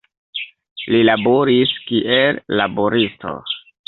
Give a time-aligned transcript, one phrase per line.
[0.93, 3.35] Li laboris kiel laboristo.